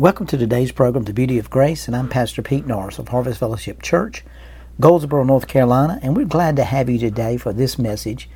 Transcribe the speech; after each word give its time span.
Welcome 0.00 0.26
to 0.28 0.38
today's 0.38 0.72
program, 0.72 1.04
The 1.04 1.12
Beauty 1.12 1.38
of 1.38 1.50
Grace, 1.50 1.86
and 1.86 1.94
I'm 1.94 2.08
Pastor 2.08 2.40
Pete 2.40 2.66
Norris 2.66 2.98
of 2.98 3.08
Harvest 3.08 3.38
Fellowship 3.38 3.82
Church, 3.82 4.24
Goldsboro, 4.80 5.24
North 5.24 5.46
Carolina, 5.46 6.00
and 6.00 6.16
we're 6.16 6.24
glad 6.24 6.56
to 6.56 6.64
have 6.64 6.88
you 6.88 6.98
today 6.98 7.36
for 7.36 7.52
this 7.52 7.78
message. 7.78 8.26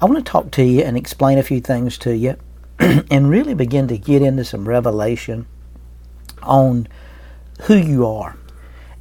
I 0.00 0.06
want 0.06 0.16
to 0.16 0.28
talk 0.28 0.50
to 0.50 0.64
you 0.64 0.82
and 0.82 0.96
explain 0.96 1.38
a 1.38 1.44
few 1.44 1.60
things 1.60 1.96
to 1.98 2.16
you 2.16 2.38
and 2.80 3.30
really 3.30 3.54
begin 3.54 3.86
to 3.86 3.98
get 3.98 4.20
into 4.20 4.44
some 4.44 4.66
revelation 4.66 5.46
on 6.42 6.88
who 7.66 7.76
you 7.76 8.04
are. 8.04 8.36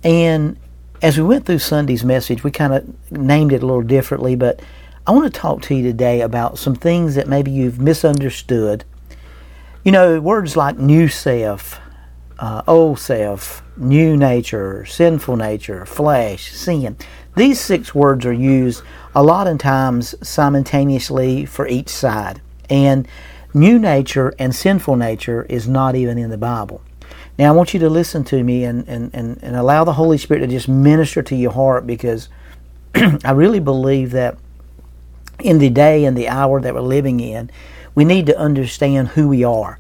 And 0.03 0.59
as 1.01 1.17
we 1.17 1.23
went 1.23 1.47
through 1.47 1.57
Sunday's 1.57 2.03
message, 2.03 2.43
we 2.43 2.51
kind 2.51 2.73
of 2.73 3.11
named 3.11 3.51
it 3.51 3.63
a 3.63 3.65
little 3.65 3.81
differently, 3.81 4.35
but 4.35 4.61
I 5.07 5.11
want 5.11 5.33
to 5.33 5.39
talk 5.39 5.63
to 5.63 5.73
you 5.73 5.81
today 5.81 6.21
about 6.21 6.59
some 6.59 6.75
things 6.75 7.15
that 7.15 7.27
maybe 7.27 7.49
you've 7.49 7.79
misunderstood. 7.79 8.85
You 9.83 9.91
know, 9.91 10.21
words 10.21 10.55
like 10.55 10.77
new 10.77 11.07
self, 11.07 11.80
uh, 12.41 12.63
old 12.67 12.97
self, 12.97 13.63
new 13.77 14.17
nature, 14.17 14.83
sinful 14.85 15.37
nature, 15.37 15.85
flesh, 15.85 16.51
sin. 16.51 16.97
These 17.37 17.61
six 17.61 17.93
words 17.93 18.25
are 18.25 18.33
used 18.33 18.83
a 19.13 19.21
lot 19.21 19.47
of 19.47 19.59
times 19.59 20.15
simultaneously 20.27 21.45
for 21.45 21.67
each 21.67 21.89
side. 21.89 22.41
And 22.67 23.07
new 23.53 23.77
nature 23.77 24.33
and 24.39 24.55
sinful 24.55 24.95
nature 24.95 25.45
is 25.49 25.67
not 25.67 25.95
even 25.95 26.17
in 26.17 26.31
the 26.31 26.37
Bible. 26.37 26.81
Now, 27.37 27.49
I 27.49 27.55
want 27.55 27.75
you 27.75 27.79
to 27.81 27.89
listen 27.89 28.23
to 28.25 28.43
me 28.43 28.63
and, 28.63 28.87
and, 28.87 29.11
and, 29.13 29.41
and 29.43 29.55
allow 29.55 29.83
the 29.83 29.93
Holy 29.93 30.17
Spirit 30.17 30.41
to 30.41 30.47
just 30.47 30.67
minister 30.67 31.21
to 31.21 31.35
your 31.35 31.51
heart 31.51 31.85
because 31.85 32.27
I 32.95 33.31
really 33.31 33.59
believe 33.59 34.11
that 34.11 34.37
in 35.39 35.59
the 35.59 35.69
day 35.69 36.05
and 36.05 36.17
the 36.17 36.27
hour 36.27 36.59
that 36.59 36.73
we're 36.73 36.81
living 36.81 37.19
in, 37.19 37.51
we 37.93 38.03
need 38.03 38.25
to 38.25 38.37
understand 38.37 39.09
who 39.09 39.27
we 39.27 39.43
are 39.43 39.79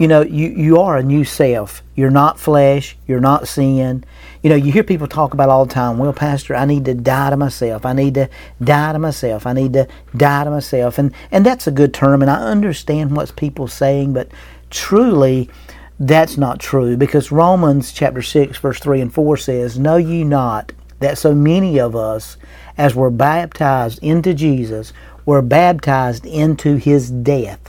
you 0.00 0.08
know, 0.08 0.22
you, 0.22 0.48
you 0.48 0.80
are 0.80 0.96
a 0.96 1.02
new 1.02 1.24
self. 1.24 1.82
You're 1.94 2.10
not 2.10 2.40
flesh. 2.40 2.96
You're 3.06 3.20
not 3.20 3.46
sin. 3.46 4.02
You 4.42 4.48
know, 4.48 4.56
you 4.56 4.72
hear 4.72 4.82
people 4.82 5.06
talk 5.06 5.34
about 5.34 5.50
all 5.50 5.66
the 5.66 5.74
time, 5.74 5.98
well, 5.98 6.14
Pastor, 6.14 6.56
I 6.56 6.64
need 6.64 6.86
to 6.86 6.94
die 6.94 7.28
to 7.28 7.36
myself. 7.36 7.84
I 7.84 7.92
need 7.92 8.14
to 8.14 8.30
die 8.64 8.94
to 8.94 8.98
myself. 8.98 9.46
I 9.46 9.52
need 9.52 9.74
to 9.74 9.86
die 10.16 10.44
to 10.44 10.50
myself. 10.50 10.96
And, 10.96 11.12
and 11.30 11.44
that's 11.44 11.66
a 11.66 11.70
good 11.70 11.92
term, 11.92 12.22
and 12.22 12.30
I 12.30 12.36
understand 12.36 13.14
what 13.14 13.36
people 13.36 13.68
saying, 13.68 14.14
but 14.14 14.30
truly, 14.70 15.50
that's 15.98 16.38
not 16.38 16.60
true 16.60 16.96
because 16.96 17.30
Romans 17.30 17.92
chapter 17.92 18.22
6, 18.22 18.56
verse 18.56 18.80
3 18.80 19.02
and 19.02 19.12
4 19.12 19.36
says, 19.36 19.78
Know 19.78 19.98
ye 19.98 20.24
not 20.24 20.72
that 21.00 21.18
so 21.18 21.34
many 21.34 21.78
of 21.78 21.94
us, 21.94 22.38
as 22.78 22.94
were 22.94 23.10
baptized 23.10 23.98
into 24.02 24.32
Jesus, 24.32 24.94
were 25.26 25.42
baptized 25.42 26.24
into 26.24 26.76
his 26.76 27.10
death? 27.10 27.60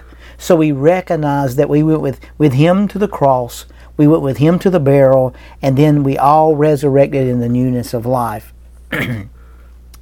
So 0.42 0.56
we 0.56 0.72
recognize 0.72 1.56
that 1.58 1.70
we 1.70 1.84
went 1.84 2.02
with, 2.02 2.20
with 2.40 2.54
him 2.54 2.88
to 2.88 2.98
the 2.98 3.08
cross, 3.08 3.68
we 3.96 4.08
went 4.08 4.24
with 4.24 4.38
him 4.38 4.58
to 4.58 4.72
the 4.72 4.80
barrel, 4.80 5.36
and 5.62 5.78
then 5.78 6.02
we 6.02 6.18
all 6.18 6.56
resurrected 6.56 7.28
in 7.28 7.42
the 7.42 7.48
newness 7.48 7.94
of 7.94 8.08
life. 8.08 8.52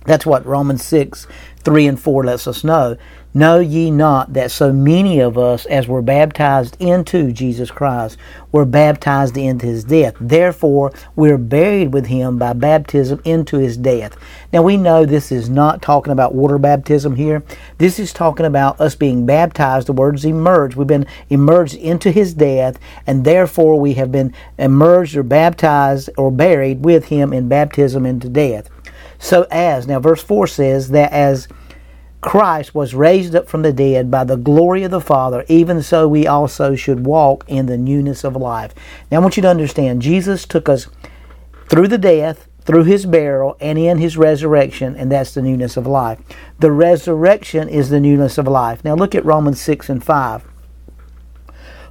That's 0.10 0.26
what 0.26 0.44
Romans 0.44 0.84
6, 0.86 1.28
3 1.60 1.86
and 1.86 2.00
4 2.00 2.24
lets 2.24 2.48
us 2.48 2.64
know. 2.64 2.98
Know 3.32 3.60
ye 3.60 3.92
not 3.92 4.34
that 4.34 4.50
so 4.50 4.74
many 4.74 5.20
of 5.20 5.38
us, 5.38 5.68
as 5.68 5.88
were 5.88 6.02
baptized 6.02 6.76
into 6.80 7.32
Jesus 7.32 7.70
Christ, 7.70 8.18
were 8.52 8.66
baptized 8.66 9.38
into 9.38 9.68
his 9.68 9.84
death? 9.84 10.16
Therefore, 10.20 10.92
we're 11.16 11.38
buried 11.38 11.94
with 11.94 12.08
him 12.08 12.40
by 12.40 12.54
baptism 12.54 13.22
into 13.24 13.60
his 13.60 13.78
death. 13.78 14.18
Now, 14.52 14.64
we 14.64 14.78
know 14.78 15.06
this 15.06 15.32
is 15.32 15.48
not 15.48 15.84
talking 15.84 16.12
about 16.12 16.34
water 16.34 16.58
baptism 16.58 17.16
here. 17.16 17.44
This 17.78 18.00
is 18.00 18.12
talking 18.12 18.48
about 18.48 18.82
us 18.82 18.96
being 18.96 19.28
baptized. 19.28 19.86
The 19.86 19.94
words 19.94 20.26
emerge. 20.26 20.76
We've 20.76 20.88
been 20.88 21.06
emerged 21.30 21.76
into 21.76 22.10
his 22.10 22.34
death, 22.34 22.80
and 23.06 23.26
therefore 23.26 23.80
we 23.80 23.94
have 23.94 24.12
been 24.12 24.34
emerged 24.58 25.16
or 25.16 25.22
baptized 25.22 26.10
or 26.18 26.32
buried 26.32 26.84
with 26.84 27.06
him 27.06 27.32
in 27.32 27.48
baptism 27.48 28.08
into 28.08 28.28
death. 28.28 28.72
So, 29.20 29.46
as, 29.52 29.86
now 29.86 30.00
verse 30.00 30.24
4 30.24 30.48
says 30.48 30.90
that 30.90 31.12
as 31.12 31.48
Christ 32.22 32.74
was 32.74 32.96
raised 32.96 33.36
up 33.36 33.48
from 33.48 33.62
the 33.62 33.72
dead 33.72 34.10
by 34.10 34.24
the 34.24 34.36
glory 34.36 34.84
of 34.84 34.92
the 34.92 35.02
Father, 35.02 35.46
even 35.48 35.82
so 35.82 36.08
we 36.08 36.26
also 36.26 36.76
should 36.76 37.06
walk 37.06 37.44
in 37.48 37.66
the 37.66 37.78
newness 37.78 38.24
of 38.24 38.36
life. 38.36 38.74
Now 39.12 39.18
I 39.18 39.22
want 39.22 39.38
you 39.38 39.44
to 39.44 39.50
understand, 39.50 40.02
Jesus 40.02 40.46
took 40.46 40.68
us 40.68 40.88
through 41.70 41.88
the 41.88 41.98
death, 41.98 42.48
through 42.64 42.84
his 42.86 43.06
burial, 43.06 43.56
and 43.60 43.78
in 43.78 44.00
his 44.00 44.18
resurrection, 44.18 44.96
and 44.96 45.12
that's 45.12 45.34
the 45.34 45.42
newness 45.42 45.78
of 45.78 45.88
life. 45.88 46.20
The 46.60 46.72
resurrection 46.72 47.70
is 47.70 47.90
the 47.90 48.00
newness 48.00 48.38
of 48.38 48.48
life. 48.48 48.84
Now 48.84 48.96
look 48.96 49.16
at 49.16 49.26
Romans 49.26 49.62
6 49.62 49.90
and 49.90 50.04
5. 50.04 50.44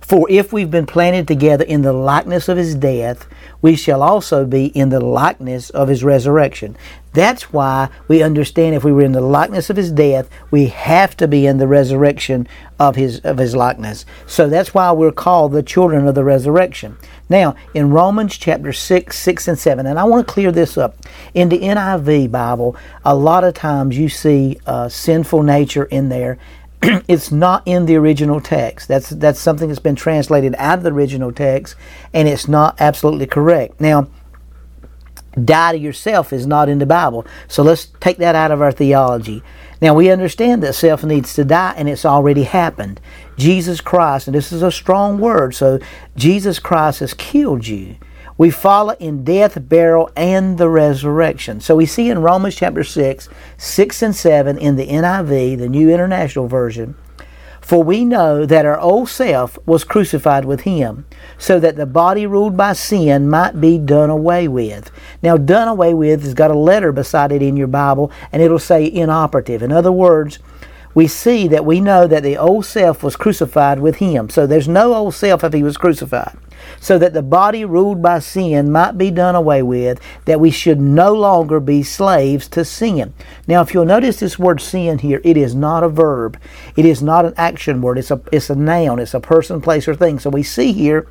For 0.09 0.27
if 0.31 0.55
we've 0.55 0.71
been 0.71 0.87
planted 0.87 1.29
together 1.29 1.65
in 1.65 1.83
the 1.83 1.93
likeness 1.93 2.49
of 2.49 2.57
his 2.57 2.75
death, 2.75 3.29
we 3.61 3.77
shall 3.77 4.03
also 4.03 4.47
be 4.47 4.69
in 4.69 4.89
the 4.89 5.05
likeness 5.05 5.69
of 5.69 5.89
his 5.89 6.03
resurrection. 6.03 6.79
That's 7.13 7.53
why 7.53 7.91
we 8.09 8.23
understand 8.23 8.75
if 8.75 8.85
we 8.85 8.93
were 8.93 9.03
in 9.03 9.13
the 9.13 9.21
likeness 9.21 9.69
of 9.69 9.77
his 9.77 9.93
death, 9.93 10.31
we 10.51 10.69
have 10.69 11.15
to 11.19 11.29
be 11.29 11.45
in 11.45 11.59
the 11.59 11.67
resurrection 11.67 12.49
of 12.81 12.97
his 12.97 13.21
of 13.21 13.37
his 13.37 13.55
likeness. 13.55 14.07
So 14.27 14.49
that's 14.49 14.73
why 14.73 14.93
we're 14.93 15.13
called 15.13 15.53
the 15.53 15.63
children 15.63 16.09
of 16.09 16.15
the 16.15 16.25
resurrection. 16.25 16.97
Now, 17.29 17.55
in 17.75 17.91
Romans 17.91 18.39
chapter 18.39 18.73
6, 18.73 19.15
6 19.15 19.49
and 19.49 19.59
7, 19.59 19.85
and 19.85 19.99
I 19.99 20.05
want 20.05 20.27
to 20.27 20.33
clear 20.33 20.51
this 20.51 20.79
up. 20.79 20.97
In 21.35 21.51
the 21.51 21.59
NIV 21.59 22.31
Bible, 22.31 22.77
a 23.05 23.15
lot 23.15 23.45
of 23.45 23.53
times 23.53 23.99
you 23.99 24.09
see 24.09 24.59
uh, 24.67 24.89
sinful 24.89 25.43
nature 25.43 25.85
in 25.85 26.09
there, 26.09 26.39
it's 27.09 27.33
not 27.33 27.63
in 27.67 27.87
the 27.87 27.97
original 27.97 28.41
text. 28.41 28.89
That's 28.89 29.11
that's 29.11 29.41
something 29.41 29.69
that's 29.69 29.81
been 29.81 29.97
translated 29.97 30.55
out 30.59 30.79
of 30.79 30.85
the 30.85 30.93
original 30.93 31.33
text, 31.33 31.75
and 32.13 32.29
it's 32.29 32.49
not 32.49 32.81
absolutely 32.81 33.27
correct. 33.27 33.81
Now, 33.81 34.09
die 35.45 35.73
to 35.73 35.79
yourself 35.79 36.33
is 36.33 36.47
not 36.47 36.69
in 36.69 36.79
the 36.79 36.87
Bible, 36.87 37.27
so 37.49 37.63
let's 37.63 37.87
take 38.01 38.19
that 38.19 38.35
out 38.35 38.53
of 38.53 38.63
our 38.63 38.73
theology. 38.73 39.43
Now 39.81 39.95
we 39.95 40.11
understand 40.11 40.63
that 40.63 40.75
self 40.75 41.03
needs 41.03 41.35
to 41.35 41.45
die, 41.45 41.75
and 41.77 41.89
it's 41.89 42.05
already 42.05 42.45
happened. 42.45 43.01
Jesus 43.37 43.81
Christ, 43.81 44.29
and 44.29 44.35
this 44.35 44.53
is 44.53 44.63
a 44.63 44.71
strong 44.71 45.19
word, 45.19 45.55
so 45.55 45.81
Jesus 46.17 46.59
Christ 46.59 47.01
has 47.01 47.15
killed 47.15 47.67
you 47.67 47.97
we 48.39 48.51
follow 48.51 48.95
in 49.01 49.25
death, 49.25 49.69
burial, 49.69 50.11
and 50.17 50.57
the 50.57 50.71
resurrection. 50.71 51.61
So 51.61 51.75
we 51.75 51.87
see 51.87 52.09
in 52.09 52.23
Romans 52.23 52.55
chapter 52.55 52.85
6, 52.85 53.29
6 53.59 54.03
and 54.03 54.17
7 54.17 54.57
in 54.57 54.77
the 54.77 54.87
NIV, 54.87 55.59
the 55.59 55.69
New 55.69 55.91
International 55.91 56.47
Version, 56.47 56.97
for 57.61 57.83
we 57.83 58.05
know 58.05 58.47
that 58.47 58.65
our 58.65 58.79
old 58.79 59.11
self 59.11 59.59
was 59.67 59.85
crucified 59.85 60.45
with 60.45 60.61
him, 60.61 61.05
so 61.37 61.61
that 61.61 61.77
the 61.77 61.85
body 61.85 62.27
ruled 62.27 62.57
by 62.57 62.73
sin 62.73 63.29
might 63.29 63.61
be 63.61 63.77
done 63.77 64.09
away 64.09 64.47
with. 64.49 64.91
Now, 65.21 65.37
done 65.37 65.69
away 65.69 65.93
with 65.93 66.23
has 66.23 66.33
got 66.33 66.53
a 66.53 66.59
letter 66.59 66.93
beside 66.93 67.33
it 67.33 67.43
in 67.43 67.57
your 67.57 67.67
Bible, 67.67 68.11
and 68.33 68.41
it'll 68.41 68.59
say 68.61 68.91
inoperative. 68.91 69.63
In 69.63 69.73
other 69.73 69.93
words, 69.93 70.39
we 70.95 71.09
see 71.09 71.49
that 71.49 71.67
we 71.67 71.81
know 71.81 72.07
that 72.07 72.23
the 72.23 72.39
old 72.39 72.65
self 72.65 73.03
was 73.03 73.17
crucified 73.17 73.81
with 73.81 73.97
him. 73.97 74.31
So 74.31 74.47
there's 74.47 74.69
no 74.69 74.95
old 74.95 75.15
self 75.15 75.45
if 75.45 75.53
he 75.53 75.63
was 75.63 75.77
crucified 75.77 76.39
so 76.81 76.99
that 76.99 77.13
the 77.13 77.23
body 77.23 77.65
ruled 77.65 78.03
by 78.03 78.19
sin 78.19 78.71
might 78.71 78.99
be 78.99 79.11
done 79.11 79.35
away 79.35 79.63
with, 79.63 80.01
that 80.25 80.41
we 80.41 80.51
should 80.51 80.81
no 80.81 81.15
longer 81.15 81.61
be 81.61 81.83
slaves 81.83 82.49
to 82.49 82.65
sin. 82.65 83.15
Now, 83.47 83.63
if 83.63 83.75
you'll 83.75 83.85
notice 83.85 84.21
this 84.21 84.39
word 84.39 84.61
sin 84.61 84.99
here, 84.99 85.21
it 85.25 85.37
is 85.37 85.55
not 85.55 85.85
a 85.85 85.89
verb. 85.89 86.39
It 86.77 86.85
is 86.85 87.03
not 87.03 87.25
an 87.25 87.35
action 87.37 87.83
word. 87.83 87.99
It's 87.99 88.11
a, 88.11 88.21
it's 88.33 88.51
a 88.51 88.55
noun. 88.55 88.99
It's 88.99 89.15
a 89.15 89.21
person, 89.21 89.61
place, 89.61 89.89
or 89.89 89.95
thing. 89.95 90.19
So 90.19 90.31
we 90.31 90.43
see 90.43 90.73
here 90.73 91.07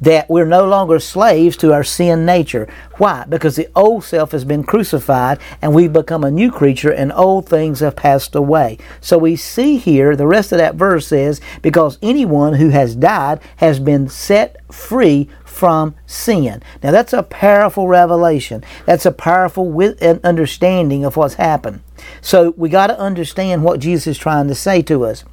that 0.00 0.28
we're 0.28 0.44
no 0.44 0.64
longer 0.66 0.98
slaves 0.98 1.56
to 1.58 1.72
our 1.72 1.84
sin 1.84 2.24
nature. 2.26 2.68
Why? 2.98 3.24
Because 3.28 3.56
the 3.56 3.68
old 3.74 4.04
self 4.04 4.32
has 4.32 4.44
been 4.44 4.64
crucified 4.64 5.38
and 5.60 5.74
we've 5.74 5.92
become 5.92 6.24
a 6.24 6.30
new 6.30 6.50
creature 6.50 6.92
and 6.92 7.12
old 7.12 7.48
things 7.48 7.80
have 7.80 7.96
passed 7.96 8.34
away. 8.34 8.78
So 9.00 9.18
we 9.18 9.36
see 9.36 9.76
here, 9.76 10.16
the 10.16 10.26
rest 10.26 10.52
of 10.52 10.58
that 10.58 10.74
verse 10.74 11.08
says, 11.08 11.40
because 11.62 11.98
anyone 12.02 12.54
who 12.54 12.70
has 12.70 12.94
died 12.94 13.40
has 13.56 13.80
been 13.80 14.08
set 14.08 14.56
free 14.72 15.28
from 15.44 15.94
sin. 16.06 16.62
Now 16.82 16.90
that's 16.90 17.12
a 17.12 17.22
powerful 17.22 17.86
revelation. 17.86 18.64
That's 18.86 19.06
a 19.06 19.12
powerful 19.12 19.82
understanding 20.24 21.04
of 21.04 21.16
what's 21.16 21.34
happened. 21.34 21.82
So 22.20 22.54
we 22.56 22.68
got 22.68 22.88
to 22.88 22.98
understand 22.98 23.62
what 23.62 23.78
Jesus 23.80 24.06
is 24.06 24.18
trying 24.18 24.48
to 24.48 24.54
say 24.54 24.82
to 24.82 25.04
us. 25.04 25.24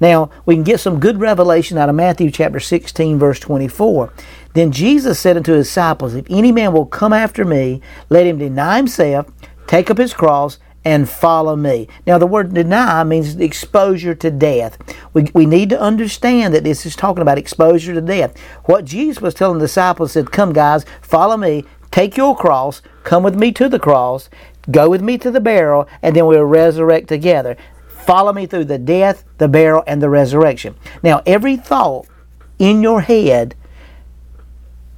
Now, 0.00 0.30
we 0.46 0.54
can 0.54 0.64
get 0.64 0.80
some 0.80 1.00
good 1.00 1.20
revelation 1.20 1.78
out 1.78 1.88
of 1.88 1.94
Matthew 1.94 2.30
chapter 2.30 2.60
16, 2.60 3.18
verse 3.18 3.40
24. 3.40 4.12
Then 4.54 4.72
Jesus 4.72 5.18
said 5.18 5.36
unto 5.36 5.52
his 5.52 5.66
disciples, 5.66 6.14
If 6.14 6.26
any 6.30 6.52
man 6.52 6.72
will 6.72 6.86
come 6.86 7.12
after 7.12 7.44
me, 7.44 7.80
let 8.08 8.26
him 8.26 8.38
deny 8.38 8.76
himself, 8.76 9.26
take 9.66 9.90
up 9.90 9.98
his 9.98 10.14
cross, 10.14 10.58
and 10.84 11.08
follow 11.08 11.56
me. 11.56 11.88
Now, 12.06 12.18
the 12.18 12.26
word 12.26 12.54
deny 12.54 13.04
means 13.04 13.36
exposure 13.36 14.14
to 14.14 14.30
death. 14.30 14.78
We, 15.12 15.30
we 15.34 15.44
need 15.44 15.70
to 15.70 15.80
understand 15.80 16.54
that 16.54 16.64
this 16.64 16.86
is 16.86 16.96
talking 16.96 17.20
about 17.20 17.36
exposure 17.36 17.92
to 17.92 18.00
death. 18.00 18.38
What 18.64 18.84
Jesus 18.84 19.20
was 19.20 19.34
telling 19.34 19.58
the 19.58 19.66
disciples 19.66 20.12
said, 20.12 20.32
Come, 20.32 20.52
guys, 20.52 20.86
follow 21.02 21.36
me, 21.36 21.64
take 21.90 22.16
your 22.16 22.36
cross, 22.36 22.80
come 23.04 23.22
with 23.22 23.34
me 23.34 23.52
to 23.52 23.68
the 23.68 23.78
cross, 23.78 24.30
go 24.70 24.88
with 24.88 25.02
me 25.02 25.18
to 25.18 25.30
the 25.30 25.40
barrel, 25.40 25.88
and 26.02 26.14
then 26.14 26.26
we'll 26.26 26.44
resurrect 26.44 27.08
together. 27.08 27.56
Follow 28.08 28.32
me 28.32 28.46
through 28.46 28.64
the 28.64 28.78
death, 28.78 29.24
the 29.36 29.48
burial, 29.48 29.84
and 29.86 30.00
the 30.00 30.08
resurrection. 30.08 30.74
Now, 31.02 31.20
every 31.26 31.58
thought 31.58 32.06
in 32.58 32.82
your 32.82 33.02
head 33.02 33.54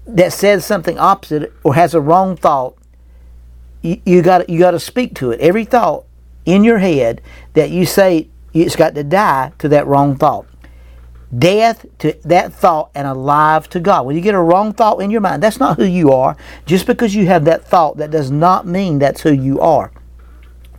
that 0.06 0.32
says 0.32 0.64
something 0.64 0.96
opposite 0.96 1.52
or 1.64 1.74
has 1.74 1.92
a 1.92 2.00
wrong 2.00 2.36
thought, 2.36 2.78
you, 3.82 4.00
you 4.06 4.22
got 4.22 4.48
you 4.48 4.60
got 4.60 4.70
to 4.70 4.78
speak 4.78 5.16
to 5.16 5.32
it. 5.32 5.40
Every 5.40 5.64
thought 5.64 6.04
in 6.44 6.62
your 6.62 6.78
head 6.78 7.20
that 7.54 7.70
you 7.70 7.84
say 7.84 8.28
it's 8.54 8.76
got 8.76 8.94
to 8.94 9.02
die 9.02 9.50
to 9.58 9.68
that 9.70 9.88
wrong 9.88 10.14
thought. 10.14 10.46
Death 11.36 11.86
to 11.98 12.16
that 12.24 12.52
thought 12.52 12.92
and 12.94 13.08
alive 13.08 13.68
to 13.70 13.80
God. 13.80 14.06
When 14.06 14.14
you 14.14 14.22
get 14.22 14.36
a 14.36 14.40
wrong 14.40 14.72
thought 14.72 15.00
in 15.02 15.10
your 15.10 15.20
mind, 15.20 15.42
that's 15.42 15.58
not 15.58 15.78
who 15.78 15.84
you 15.84 16.12
are. 16.12 16.36
Just 16.64 16.86
because 16.86 17.12
you 17.12 17.26
have 17.26 17.44
that 17.46 17.66
thought, 17.66 17.96
that 17.96 18.12
does 18.12 18.30
not 18.30 18.68
mean 18.68 19.00
that's 19.00 19.22
who 19.22 19.32
you 19.32 19.58
are. 19.58 19.90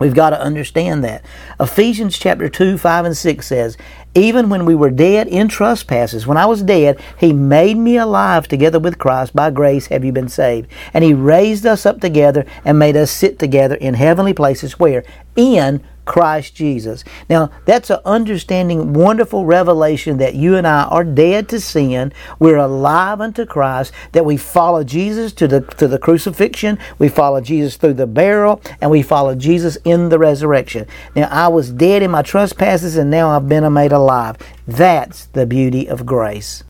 We've 0.02 0.14
got 0.14 0.30
to 0.30 0.40
understand 0.40 1.04
that. 1.04 1.24
Ephesians 1.60 2.18
chapter 2.18 2.48
2, 2.48 2.76
5, 2.76 3.04
and 3.04 3.16
6 3.16 3.46
says, 3.46 3.76
Even 4.14 4.50
when 4.50 4.66
we 4.66 4.74
were 4.74 4.90
dead 4.90 5.26
in 5.28 5.48
trespasses, 5.48 6.26
when 6.26 6.36
I 6.36 6.46
was 6.46 6.62
dead, 6.62 7.00
He 7.18 7.32
made 7.32 7.76
me 7.76 7.96
alive 7.96 8.46
together 8.46 8.78
with 8.78 8.98
Christ. 8.98 9.34
By 9.34 9.50
grace 9.50 9.86
have 9.86 10.04
you 10.04 10.12
been 10.12 10.28
saved. 10.28 10.70
And 10.92 11.02
He 11.02 11.14
raised 11.14 11.64
us 11.64 11.86
up 11.86 12.00
together 12.00 12.44
and 12.64 12.78
made 12.78 12.96
us 12.96 13.10
sit 13.10 13.38
together 13.38 13.74
in 13.74 13.94
heavenly 13.94 14.34
places 14.34 14.78
where? 14.78 15.04
In 15.34 15.82
Christ 16.04 16.54
Jesus. 16.56 17.04
Now, 17.30 17.50
that's 17.64 17.90
an 17.90 18.00
understanding, 18.04 18.92
wonderful 18.92 19.44
revelation 19.44 20.18
that 20.18 20.34
you 20.34 20.56
and 20.56 20.66
I 20.66 20.84
are 20.84 21.04
dead 21.04 21.48
to 21.50 21.60
sin. 21.60 22.12
We're 22.38 22.56
alive 22.56 23.20
unto 23.20 23.46
Christ, 23.46 23.92
that 24.12 24.24
we 24.24 24.36
follow 24.36 24.82
Jesus 24.82 25.32
to 25.34 25.46
the, 25.46 25.60
to 25.60 25.86
the 25.86 25.98
crucifixion, 25.98 26.78
we 26.98 27.08
follow 27.08 27.40
Jesus 27.40 27.76
through 27.76 27.94
the 27.94 28.06
burial, 28.06 28.60
and 28.80 28.90
we 28.90 29.02
follow 29.02 29.34
Jesus 29.34 29.76
in 29.84 30.08
the 30.08 30.18
resurrection. 30.18 30.86
Now, 31.14 31.28
I 31.30 31.48
was 31.48 31.70
dead 31.70 32.02
in 32.02 32.10
my 32.10 32.22
trespasses, 32.22 32.96
and 32.96 33.10
now 33.10 33.30
I've 33.30 33.48
been 33.48 33.70
made 33.72 33.92
alive. 34.02 34.36
That's 34.66 35.26
the 35.26 35.46
beauty 35.46 35.88
of 35.88 36.04
grace. 36.04 36.64